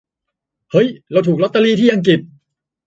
[0.71, 2.19] เฮ้ย เราถูกล็อตเตอรี่ที่อังกฤษ!